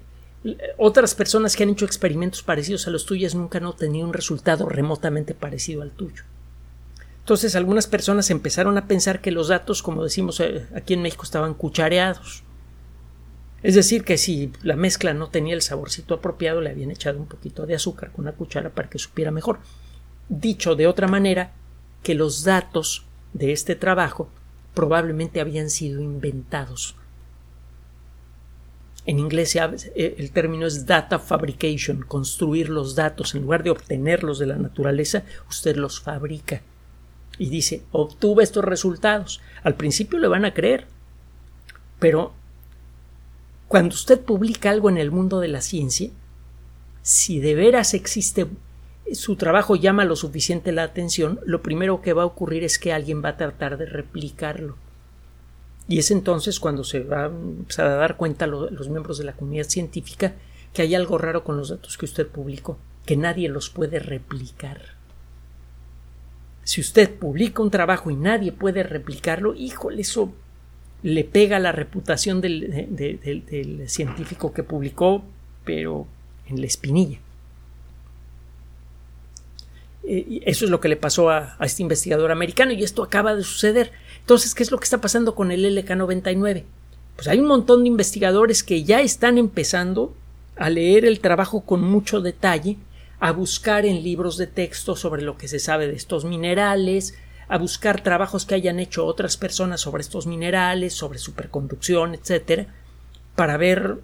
otras 0.76 1.14
personas 1.16 1.56
que 1.56 1.64
han 1.64 1.70
hecho 1.70 1.84
experimentos 1.84 2.42
parecidos 2.42 2.86
a 2.86 2.90
los 2.90 3.04
tuyos 3.04 3.34
nunca 3.34 3.58
han 3.58 3.76
tenido 3.76 4.06
un 4.06 4.12
resultado 4.12 4.68
remotamente 4.68 5.34
parecido 5.34 5.82
al 5.82 5.90
tuyo. 5.90 6.22
Entonces 7.18 7.56
algunas 7.56 7.88
personas 7.88 8.30
empezaron 8.30 8.78
a 8.78 8.86
pensar 8.86 9.20
que 9.20 9.32
los 9.32 9.48
datos, 9.48 9.82
como 9.82 10.04
decimos 10.04 10.38
eh, 10.38 10.66
aquí 10.76 10.94
en 10.94 11.02
México, 11.02 11.24
estaban 11.24 11.54
cuchareados 11.54 12.44
es 13.62 13.74
decir, 13.74 14.04
que 14.04 14.18
si 14.18 14.52
la 14.62 14.76
mezcla 14.76 15.14
no 15.14 15.28
tenía 15.28 15.54
el 15.54 15.62
saborcito 15.62 16.14
apropiado, 16.14 16.60
le 16.60 16.70
habían 16.70 16.90
echado 16.90 17.18
un 17.18 17.26
poquito 17.26 17.66
de 17.66 17.74
azúcar 17.74 18.12
con 18.12 18.24
una 18.24 18.36
cuchara 18.36 18.70
para 18.70 18.88
que 18.88 18.98
supiera 18.98 19.30
mejor. 19.30 19.58
Dicho 20.28 20.76
de 20.76 20.86
otra 20.86 21.08
manera, 21.08 21.52
que 22.02 22.14
los 22.14 22.44
datos 22.44 23.06
de 23.32 23.52
este 23.52 23.74
trabajo 23.74 24.28
probablemente 24.74 25.40
habían 25.40 25.70
sido 25.70 26.00
inventados. 26.00 26.96
En 29.06 29.18
inglés 29.18 29.56
eh, 29.56 30.16
el 30.18 30.32
término 30.32 30.66
es 30.66 30.84
data 30.84 31.18
fabrication, 31.18 32.02
construir 32.02 32.68
los 32.68 32.94
datos. 32.94 33.34
En 33.34 33.42
lugar 33.42 33.62
de 33.62 33.70
obtenerlos 33.70 34.38
de 34.38 34.46
la 34.46 34.56
naturaleza, 34.56 35.22
usted 35.48 35.76
los 35.76 36.00
fabrica. 36.00 36.62
Y 37.38 37.48
dice, 37.48 37.84
obtuve 37.92 38.42
estos 38.42 38.64
resultados. 38.64 39.40
Al 39.62 39.76
principio 39.76 40.18
le 40.18 40.28
van 40.28 40.44
a 40.44 40.54
creer, 40.54 40.86
pero 41.98 42.34
cuando 43.68 43.94
usted 43.94 44.20
publica 44.20 44.70
algo 44.70 44.88
en 44.90 44.98
el 44.98 45.10
mundo 45.10 45.40
de 45.40 45.48
la 45.48 45.60
ciencia, 45.60 46.10
si 47.02 47.40
de 47.40 47.54
veras 47.54 47.94
existe 47.94 48.46
su 49.12 49.36
trabajo 49.36 49.76
llama 49.76 50.04
lo 50.04 50.16
suficiente 50.16 50.72
la 50.72 50.82
atención, 50.82 51.38
lo 51.44 51.62
primero 51.62 52.02
que 52.02 52.12
va 52.12 52.22
a 52.22 52.26
ocurrir 52.26 52.64
es 52.64 52.78
que 52.78 52.92
alguien 52.92 53.22
va 53.24 53.30
a 53.30 53.36
tratar 53.36 53.78
de 53.78 53.86
replicarlo. 53.86 54.76
Y 55.88 55.98
es 55.98 56.10
entonces 56.10 56.58
cuando 56.58 56.82
se 56.82 57.00
va 57.00 57.30
a 57.30 57.82
dar 57.82 58.16
cuenta 58.16 58.48
los 58.48 58.88
miembros 58.88 59.18
de 59.18 59.24
la 59.24 59.34
comunidad 59.34 59.68
científica 59.68 60.34
que 60.72 60.82
hay 60.82 60.94
algo 60.94 61.16
raro 61.18 61.44
con 61.44 61.56
los 61.56 61.68
datos 61.68 61.96
que 61.96 62.04
usted 62.04 62.26
publicó, 62.26 62.78
que 63.04 63.16
nadie 63.16 63.48
los 63.48 63.70
puede 63.70 64.00
replicar. 64.00 64.96
Si 66.64 66.80
usted 66.80 67.14
publica 67.14 67.62
un 67.62 67.70
trabajo 67.70 68.10
y 68.10 68.16
nadie 68.16 68.50
puede 68.50 68.82
replicarlo, 68.82 69.54
híjole, 69.54 70.02
eso 70.02 70.32
le 71.06 71.22
pega 71.22 71.60
la 71.60 71.70
reputación 71.70 72.40
del, 72.40 73.84
científico 73.86 74.52
que 74.52 74.64
publicó, 74.64 75.22
pero 75.64 76.08
en 76.48 76.60
la 76.60 76.66
espinilla. 76.66 77.20
Eh, 80.02 80.42
eso 80.46 80.64
es 80.64 80.70
lo 80.72 80.80
que 80.80 80.88
le 80.88 80.96
pasó 80.96 81.30
a, 81.30 81.56
este 81.60 81.82
investigador 81.82 82.32
americano 82.32 82.72
y 82.72 82.82
esto 82.82 83.04
acaba 83.04 83.36
de 83.36 83.44
suceder. 83.44 83.92
Entonces, 84.18 84.52
¿qué 84.52 84.64
es 84.64 84.72
lo 84.72 84.78
que 84.78 84.84
está 84.84 85.00
pasando 85.00 85.36
con 85.36 85.52
el 85.52 85.64
LK99? 85.64 86.64
Pues 87.14 87.28
hay 87.28 87.38
un 87.38 87.46
montón 87.46 87.84
de 87.84 87.88
investigadores 87.88 88.64
que 88.64 88.82
ya 88.82 89.00
están 89.00 89.38
empezando 89.38 90.12
a 90.56 90.70
leer 90.70 91.04
el 91.04 91.20
trabajo 91.20 91.60
con 91.60 91.82
mucho 91.82 92.20
detalle, 92.20 92.78
a 93.20 93.30
buscar 93.30 93.86
en 93.86 94.02
libros 94.02 94.38
de 94.38 94.48
texto 94.48 94.96
sobre 94.96 95.22
lo 95.22 95.38
que 95.38 95.46
se 95.46 95.60
sabe 95.60 95.86
de 95.86 95.94
estos 95.94 96.24
minerales, 96.24 97.14
a 97.48 97.58
buscar 97.58 98.02
trabajos 98.02 98.44
que 98.44 98.54
hayan 98.54 98.80
hecho 98.80 99.06
otras 99.06 99.36
personas 99.36 99.80
sobre 99.80 100.00
estos 100.00 100.26
minerales, 100.26 100.94
sobre 100.94 101.18
superconducción, 101.18 102.14
etcétera, 102.14 102.66
para 103.34 103.56
ver 103.56 103.98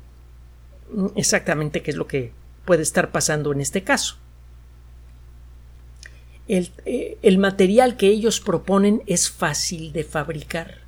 exactamente 1.16 1.82
qué 1.82 1.90
es 1.90 1.96
lo 1.96 2.06
que 2.06 2.32
puede 2.64 2.82
estar 2.82 3.10
pasando 3.10 3.52
en 3.52 3.60
este 3.60 3.82
caso. 3.82 4.16
Eh, 6.48 7.18
el, 7.22 7.38
material 7.38 7.96
que 7.96 8.08
ellos 8.08 8.40
proponen 8.40 9.02
es 9.06 9.30
fácil 9.30 9.92
de 9.92 10.04
fabricar. 10.04 10.78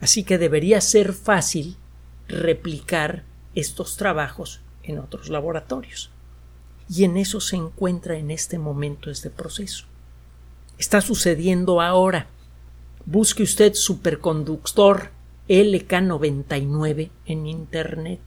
Así 0.00 0.22
que 0.22 0.38
debería 0.38 0.80
ser 0.80 1.12
fácil 1.12 1.76
replicar 2.28 3.24
estos 3.54 3.96
trabajos 3.96 4.60
en 4.82 4.98
otros 4.98 5.28
laboratorios. 5.28 6.10
Y 6.88 7.04
en 7.04 7.16
eso 7.16 7.40
se 7.40 7.56
encuentra 7.56 8.16
en 8.16 8.30
este 8.30 8.58
momento 8.58 9.10
este 9.10 9.30
proceso. 9.30 9.86
Está 10.78 11.00
sucediendo 11.00 11.80
ahora. 11.80 12.26
Busque 13.06 13.42
usted 13.42 13.74
superconductor 13.74 15.10
LK99 15.48 17.10
en 17.26 17.46
Internet. 17.46 18.20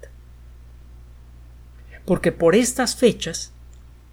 Porque 2.05 2.31
por 2.31 2.55
estas 2.55 2.95
fechas 2.95 3.51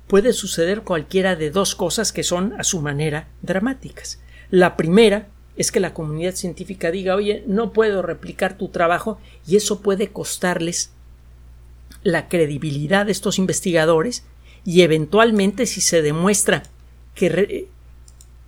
puede 0.07 0.33
suceder 0.33 0.83
cualquiera 0.83 1.37
de 1.37 1.51
dos 1.51 1.75
cosas 1.75 2.13
que 2.13 2.23
son, 2.23 2.55
a 2.59 2.65
su 2.65 2.81
manera, 2.81 3.29
dramáticas. 3.43 4.21
La 4.51 4.77
primera 4.77 5.29
es 5.57 5.71
que 5.71 5.81
la 5.81 5.95
comunidad 5.95 6.35
científica 6.35 6.91
diga, 6.91 7.15
oye, 7.15 7.45
no 7.47 7.73
puedo 7.73 8.03
replicar 8.03 8.59
tu 8.59 8.69
trabajo 8.69 9.19
y 9.47 9.57
eso 9.57 9.81
puede 9.81 10.09
costarles 10.09 10.93
la 12.03 12.29
credibilidad 12.29 13.07
de 13.07 13.13
estos 13.13 13.39
investigadores 13.39 14.25
y 14.65 14.83
eventualmente 14.83 15.67
si 15.67 15.81
se 15.81 16.03
demuestra 16.03 16.65
que, 17.15 17.69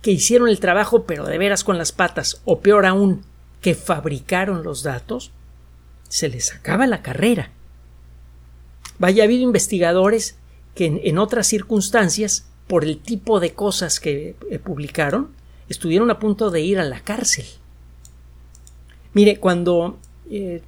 que 0.01 0.11
hicieron 0.11 0.49
el 0.49 0.59
trabajo 0.59 1.03
pero 1.03 1.25
de 1.25 1.37
veras 1.37 1.63
con 1.63 1.77
las 1.77 1.91
patas 1.91 2.41
o 2.45 2.59
peor 2.59 2.85
aún 2.85 3.23
que 3.61 3.75
fabricaron 3.75 4.63
los 4.63 4.83
datos, 4.83 5.31
se 6.09 6.29
les 6.29 6.53
acaba 6.53 6.87
la 6.87 7.01
carrera. 7.01 7.51
Vaya, 8.99 9.23
ha 9.23 9.25
habido 9.25 9.43
investigadores 9.43 10.37
que 10.75 11.01
en, 11.03 11.17
otras 11.17 11.47
circunstancias, 11.47 12.45
por 12.67 12.83
el 12.83 12.99
tipo 12.99 13.39
de 13.39 13.53
cosas 13.53 13.99
que 13.99 14.35
eh, 14.49 14.59
publicaron, 14.59 15.29
estuvieron 15.69 16.11
a 16.11 16.19
punto 16.19 16.51
de 16.51 16.61
ir 16.61 16.79
a 16.79 16.83
la 16.83 17.01
cárcel. 17.01 17.45
Mire, 19.13 19.39
cuando 19.39 19.97
eh, 20.29 20.61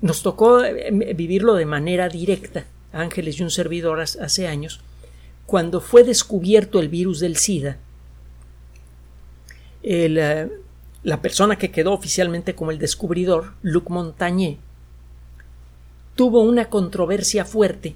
nos 0.00 0.22
tocó 0.22 0.62
eh, 0.62 0.90
vivirlo 1.14 1.54
de 1.54 1.66
manera 1.66 2.08
directa, 2.08 2.66
Ángeles 2.92 3.38
y 3.38 3.42
un 3.42 3.50
servidor 3.50 4.00
hace 4.00 4.46
años, 4.46 4.80
cuando 5.44 5.80
fue 5.80 6.04
descubierto 6.04 6.80
el 6.80 6.88
virus 6.88 7.20
del 7.20 7.36
SIDA, 7.36 7.78
la 9.86 11.22
persona 11.22 11.56
que 11.56 11.70
quedó 11.70 11.92
oficialmente 11.92 12.54
como 12.54 12.72
el 12.72 12.78
descubridor, 12.78 13.52
Luc 13.62 13.88
Montagné, 13.88 14.58
tuvo 16.16 16.40
una 16.42 16.68
controversia 16.70 17.44
fuerte 17.44 17.94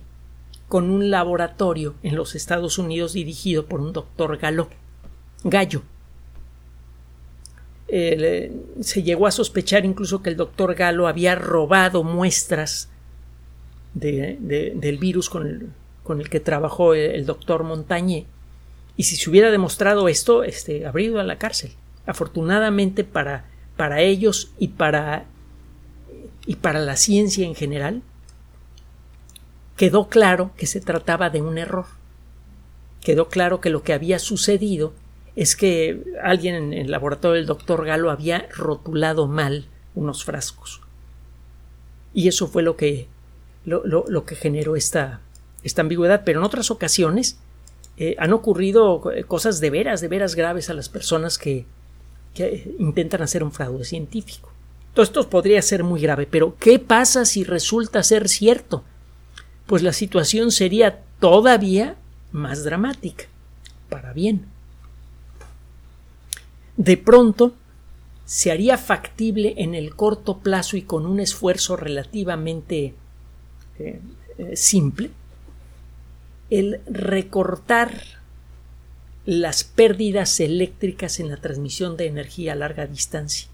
con 0.68 0.88
un 0.88 1.10
laboratorio 1.10 1.96
en 2.04 2.14
los 2.14 2.36
Estados 2.36 2.78
Unidos 2.78 3.14
dirigido 3.14 3.66
por 3.66 3.80
un 3.80 3.92
doctor 3.92 4.36
Galo, 4.36 4.68
Gallo. 5.42 5.82
Eh, 7.88 8.52
se 8.80 9.02
llegó 9.02 9.26
a 9.26 9.32
sospechar 9.32 9.84
incluso 9.84 10.22
que 10.22 10.30
el 10.30 10.36
doctor 10.36 10.76
Galo 10.76 11.08
había 11.08 11.34
robado 11.34 12.04
muestras 12.04 12.88
del 13.94 14.98
virus 15.00 15.28
con 15.28 15.74
el, 16.20 16.30
que 16.30 16.38
trabajó 16.38 16.94
el, 16.94 17.26
doctor 17.26 17.64
Montañé. 17.64 18.26
Y 18.96 19.04
si 19.04 19.16
se 19.16 19.28
hubiera 19.28 19.50
demostrado 19.50 20.08
esto, 20.08 20.44
este, 20.44 20.86
habría 20.86 21.08
ido 21.08 21.20
a 21.20 21.24
la 21.24 21.38
cárcel. 21.38 21.72
Afortunadamente 22.06 23.04
para, 23.04 23.44
para 23.76 24.00
ellos 24.00 24.52
y 24.58 24.68
para, 24.68 25.24
y 26.46 26.56
para 26.56 26.80
la 26.80 26.96
ciencia 26.96 27.46
en 27.46 27.54
general, 27.54 28.02
quedó 29.76 30.08
claro 30.08 30.50
que 30.56 30.66
se 30.66 30.80
trataba 30.80 31.30
de 31.30 31.40
un 31.40 31.56
error. 31.56 31.86
Quedó 33.00 33.28
claro 33.28 33.60
que 33.60 33.70
lo 33.70 33.82
que 33.82 33.94
había 33.94 34.18
sucedido 34.18 34.92
es 35.36 35.56
que 35.56 36.04
alguien 36.22 36.54
en 36.54 36.72
el 36.74 36.90
laboratorio 36.90 37.36
del 37.36 37.46
doctor 37.46 37.86
Galo 37.86 38.10
había 38.10 38.46
rotulado 38.54 39.26
mal 39.26 39.66
unos 39.94 40.24
frascos. 40.24 40.82
Y 42.12 42.28
eso 42.28 42.46
fue 42.46 42.62
lo 42.62 42.76
que, 42.76 43.08
lo, 43.64 44.24
que 44.26 44.34
generó 44.34 44.76
esta, 44.76 45.20
esta 45.62 45.80
ambigüedad. 45.80 46.22
Pero 46.24 46.40
en 46.40 46.44
otras 46.44 46.70
ocasiones 46.70 47.38
eh, 47.96 48.16
han 48.18 48.34
ocurrido 48.34 49.02
cosas 49.28 49.60
de 49.60 49.70
veras, 49.70 50.02
de 50.02 50.08
veras 50.08 50.34
graves 50.34 50.68
a 50.68 50.74
las 50.74 50.88
personas 50.88 51.38
que, 51.38 51.64
que 52.34 52.74
intentan 52.78 53.22
hacer 53.22 53.42
un 53.42 53.52
fraude 53.52 53.84
científico. 53.84 54.50
Todo 54.94 55.04
esto 55.04 55.28
podría 55.30 55.62
ser 55.62 55.84
muy 55.84 56.00
grave, 56.00 56.26
pero 56.30 56.56
¿qué 56.58 56.78
pasa 56.78 57.24
si 57.24 57.44
resulta 57.44 58.02
ser 58.02 58.28
cierto? 58.28 58.84
pues 59.70 59.84
la 59.84 59.92
situación 59.92 60.50
sería 60.50 60.98
todavía 61.20 61.94
más 62.32 62.64
dramática, 62.64 63.26
para 63.88 64.12
bien. 64.12 64.46
De 66.76 66.96
pronto, 66.96 67.54
se 68.24 68.50
haría 68.50 68.76
factible 68.76 69.54
en 69.58 69.76
el 69.76 69.94
corto 69.94 70.38
plazo 70.38 70.76
y 70.76 70.82
con 70.82 71.06
un 71.06 71.20
esfuerzo 71.20 71.76
relativamente 71.76 72.94
eh, 73.78 74.00
eh, 74.38 74.56
simple 74.56 75.12
el 76.50 76.80
recortar 76.86 77.92
las 79.26 79.64
pérdidas 79.64 80.40
eléctricas 80.40 81.20
en 81.20 81.28
la 81.28 81.36
transmisión 81.36 81.96
de 81.96 82.06
energía 82.06 82.52
a 82.52 82.56
larga 82.56 82.86
distancia. 82.86 83.48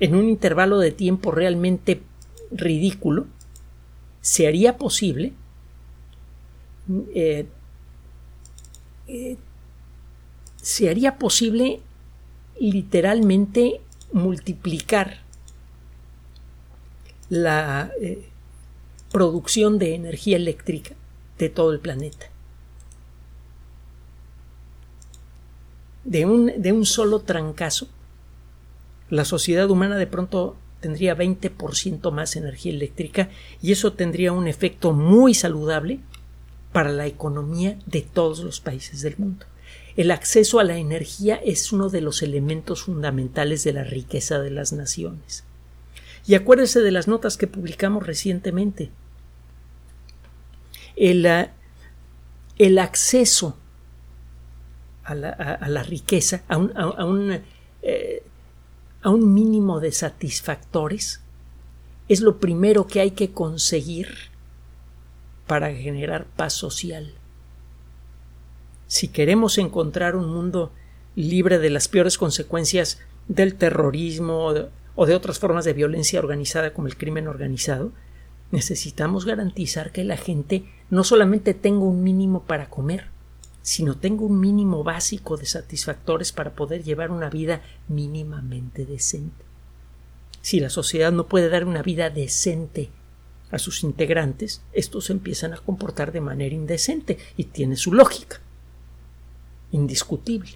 En 0.00 0.14
un 0.14 0.28
intervalo 0.28 0.78
de 0.78 0.90
tiempo 0.90 1.30
realmente 1.30 2.02
ridículo, 2.50 3.26
se 4.20 4.46
haría 4.46 4.76
posible 4.78 5.32
eh, 7.14 7.46
eh, 9.08 9.36
se 10.60 10.88
haría 10.88 11.18
posible 11.18 11.80
literalmente 12.58 13.80
multiplicar 14.12 15.22
la 17.28 17.90
eh, 18.00 18.28
producción 19.10 19.78
de 19.78 19.94
energía 19.94 20.36
eléctrica 20.36 20.94
de 21.38 21.48
todo 21.48 21.72
el 21.72 21.80
planeta. 21.80 22.26
De 26.04 26.26
un, 26.26 26.52
de 26.56 26.72
un 26.72 26.84
solo 26.84 27.20
trancazo, 27.20 27.88
la 29.10 29.24
sociedad 29.24 29.70
humana 29.70 29.96
de 29.96 30.06
pronto 30.06 30.56
tendría 30.80 31.16
20% 31.16 32.10
más 32.10 32.36
energía 32.36 32.72
eléctrica 32.72 33.30
y 33.62 33.72
eso 33.72 33.94
tendría 33.94 34.32
un 34.32 34.48
efecto 34.48 34.92
muy 34.92 35.32
saludable 35.32 36.00
para 36.72 36.90
la 36.90 37.06
economía 37.06 37.78
de 37.86 38.02
todos 38.02 38.40
los 38.40 38.60
países 38.60 39.00
del 39.00 39.16
mundo. 39.16 39.46
El 39.96 40.10
acceso 40.10 40.58
a 40.58 40.64
la 40.64 40.76
energía 40.76 41.36
es 41.36 41.72
uno 41.72 41.88
de 41.88 42.00
los 42.00 42.22
elementos 42.22 42.82
fundamentales 42.82 43.62
de 43.62 43.72
la 43.72 43.84
riqueza 43.84 44.40
de 44.40 44.50
las 44.50 44.72
naciones. 44.72 45.44
Y 46.26 46.34
acuérdese 46.34 46.80
de 46.80 46.90
las 46.90 47.06
notas 47.06 47.36
que 47.36 47.46
publicamos 47.46 48.06
recientemente. 48.06 48.90
El, 50.96 51.24
ah, 51.26 51.52
el 52.58 52.78
acceso 52.78 53.56
a 55.04 55.14
la, 55.14 55.82
riqueza, 55.82 56.42
a 56.48 56.56
un, 56.56 57.40
eh, 57.82 58.22
a 59.02 59.10
un 59.10 59.34
mínimo 59.34 59.80
de 59.80 59.92
satisfactores 59.92 61.20
es 62.08 62.20
lo 62.20 62.38
primero 62.38 62.86
que 62.86 63.00
hay 63.00 63.12
que 63.12 63.32
conseguir 63.32 64.08
para 65.46 65.74
generar 65.74 66.26
paz 66.36 66.54
social. 66.54 67.12
Si 68.86 69.08
queremos 69.08 69.58
encontrar 69.58 70.16
un 70.16 70.32
mundo 70.32 70.72
libre 71.16 71.58
de 71.58 71.70
las 71.70 71.88
peores 71.88 72.18
consecuencias 72.18 73.00
del 73.28 73.54
terrorismo 73.54 74.52
o 74.94 75.06
de 75.06 75.14
otras 75.14 75.38
formas 75.38 75.64
de 75.64 75.72
violencia 75.72 76.18
organizada 76.18 76.72
como 76.72 76.88
el 76.88 76.96
crimen 76.96 77.28
organizado, 77.28 77.92
necesitamos 78.50 79.24
garantizar 79.24 79.90
que 79.92 80.04
la 80.04 80.16
gente 80.16 80.64
no 80.90 81.04
solamente 81.04 81.54
tenga 81.54 81.84
un 81.84 82.02
mínimo 82.02 82.42
para 82.44 82.68
comer, 82.68 83.06
sino 83.64 83.96
tenga 83.96 84.24
un 84.24 84.38
mínimo 84.40 84.84
básico 84.84 85.38
de 85.38 85.46
satisfactores 85.46 86.32
para 86.32 86.54
poder 86.54 86.84
llevar 86.84 87.10
una 87.10 87.30
vida 87.30 87.62
mínimamente 87.88 88.84
decente. 88.84 89.42
Si 90.42 90.60
la 90.60 90.68
sociedad 90.68 91.10
no 91.12 91.28
puede 91.28 91.48
dar 91.48 91.64
una 91.64 91.80
vida 91.80 92.10
decente 92.10 92.90
a 93.50 93.58
sus 93.58 93.82
integrantes, 93.82 94.60
estos 94.74 95.08
empiezan 95.08 95.54
a 95.54 95.56
comportar 95.56 96.12
de 96.12 96.20
manera 96.20 96.54
indecente 96.54 97.16
y 97.38 97.44
tiene 97.44 97.76
su 97.76 97.94
lógica. 97.94 98.42
Indiscutible. 99.72 100.50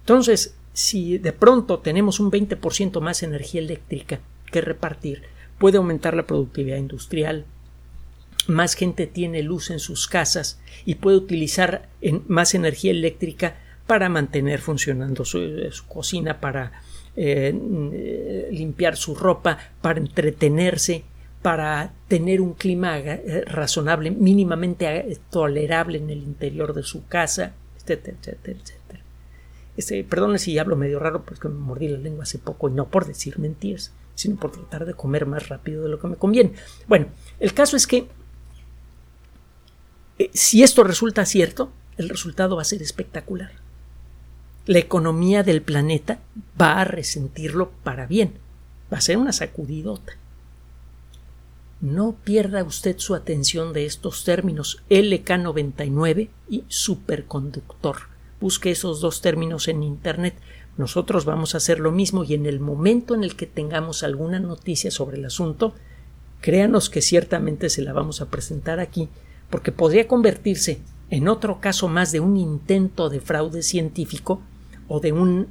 Entonces, 0.00 0.54
si 0.74 1.16
de 1.16 1.32
pronto 1.32 1.78
tenemos 1.78 2.20
un 2.20 2.30
20% 2.30 3.00
más 3.00 3.22
energía 3.22 3.62
eléctrica 3.62 4.20
que 4.50 4.60
repartir, 4.60 5.22
puede 5.58 5.78
aumentar 5.78 6.12
la 6.12 6.26
productividad 6.26 6.76
industrial, 6.76 7.46
más 8.48 8.74
gente 8.74 9.06
tiene 9.06 9.42
luz 9.42 9.70
en 9.70 9.78
sus 9.78 10.06
casas 10.06 10.60
y 10.84 10.96
puede 10.96 11.16
utilizar 11.16 11.88
más 12.26 12.54
energía 12.54 12.90
eléctrica 12.90 13.56
para 13.86 14.08
mantener 14.08 14.60
funcionando 14.60 15.24
su, 15.24 15.40
cocina, 15.88 16.40
para 16.40 16.72
eh, 17.16 18.48
limpiar 18.50 18.96
su 18.96 19.14
ropa, 19.14 19.58
para 19.80 20.00
entretenerse, 20.00 21.04
para 21.42 21.92
tener 22.08 22.40
un 22.40 22.54
clima 22.54 22.98
eh, 22.98 23.44
razonable, 23.46 24.10
mínimamente 24.10 24.86
eh, 24.86 25.18
tolerable 25.30 25.98
en 25.98 26.10
el 26.10 26.22
interior 26.22 26.72
de 26.72 26.84
su 26.84 27.06
casa, 27.06 27.54
etcétera, 27.76 28.16
etcétera, 28.20 28.58
etcétera. 28.62 29.02
Este, 29.76 30.04
perdone 30.04 30.38
si 30.38 30.58
hablo 30.58 30.76
medio 30.76 30.98
raro 30.98 31.24
porque 31.24 31.48
me 31.48 31.58
mordí 31.58 31.88
la 31.88 31.98
lengua 31.98 32.22
hace 32.22 32.38
poco 32.38 32.68
y 32.68 32.72
no 32.72 32.88
por 32.88 33.06
decir 33.06 33.38
mentiras, 33.38 33.92
sino 34.14 34.36
por 34.36 34.52
tratar 34.52 34.86
de 34.86 34.94
comer 34.94 35.26
más 35.26 35.48
rápido 35.48 35.82
de 35.82 35.88
lo 35.88 35.98
que 35.98 36.08
me 36.08 36.16
conviene. 36.16 36.52
Bueno, 36.86 37.06
el 37.40 37.52
caso 37.54 37.76
es 37.76 37.86
que 37.86 38.06
eh, 40.22 40.30
si 40.34 40.62
esto 40.62 40.84
resulta 40.84 41.26
cierto, 41.26 41.70
el 41.96 42.08
resultado 42.08 42.56
va 42.56 42.62
a 42.62 42.66
ser 42.66 42.82
espectacular. 42.82 43.52
La 44.66 44.78
economía 44.78 45.42
del 45.42 45.62
planeta 45.62 46.20
va 46.60 46.80
a 46.80 46.84
resentirlo 46.84 47.72
para 47.82 48.06
bien. 48.06 48.34
Va 48.92 48.98
a 48.98 49.02
ser 49.02 49.16
una 49.16 49.32
sacudidota. 49.32 50.12
No 51.80 52.14
pierda 52.22 52.62
usted 52.62 52.98
su 52.98 53.16
atención 53.16 53.72
de 53.72 53.86
estos 53.86 54.24
términos 54.24 54.82
LK99 54.88 56.28
y 56.48 56.64
superconductor. 56.68 57.96
Busque 58.40 58.70
esos 58.70 59.00
dos 59.00 59.20
términos 59.20 59.66
en 59.66 59.82
Internet. 59.82 60.34
Nosotros 60.76 61.24
vamos 61.24 61.54
a 61.54 61.58
hacer 61.58 61.80
lo 61.80 61.90
mismo 61.90 62.22
y 62.22 62.34
en 62.34 62.46
el 62.46 62.60
momento 62.60 63.16
en 63.16 63.24
el 63.24 63.34
que 63.34 63.46
tengamos 63.46 64.04
alguna 64.04 64.38
noticia 64.38 64.92
sobre 64.92 65.16
el 65.16 65.24
asunto, 65.24 65.74
créanos 66.40 66.88
que 66.88 67.02
ciertamente 67.02 67.68
se 67.68 67.82
la 67.82 67.92
vamos 67.92 68.20
a 68.20 68.26
presentar 68.26 68.78
aquí 68.78 69.08
porque 69.52 69.70
podría 69.70 70.08
convertirse 70.08 70.80
en 71.10 71.28
otro 71.28 71.60
caso 71.60 71.86
más 71.86 72.10
de 72.10 72.20
un 72.20 72.38
intento 72.38 73.10
de 73.10 73.20
fraude 73.20 73.62
científico 73.62 74.40
o 74.88 74.98
de 74.98 75.12
un, 75.12 75.46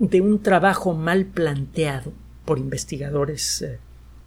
de 0.00 0.20
un 0.20 0.42
trabajo 0.42 0.92
mal 0.92 1.24
planteado 1.24 2.12
por 2.44 2.58
investigadores 2.58 3.62
eh, 3.62 3.78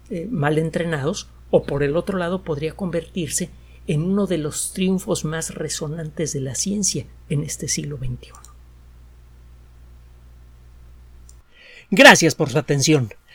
eh, 0.08 0.26
mal 0.30 0.56
entrenados, 0.56 1.28
o 1.50 1.64
por 1.64 1.82
el 1.82 1.94
otro 1.94 2.16
lado 2.16 2.42
podría 2.42 2.72
convertirse 2.72 3.50
en 3.86 4.02
uno 4.02 4.26
de 4.26 4.38
los 4.38 4.72
triunfos 4.72 5.26
más 5.26 5.54
resonantes 5.54 6.32
de 6.32 6.40
la 6.40 6.54
ciencia 6.54 7.04
en 7.28 7.44
este 7.44 7.68
siglo 7.68 7.98
XXI. 7.98 8.30
Gracias 11.90 12.34
por 12.34 12.48
su 12.48 12.56
atención. 12.56 13.10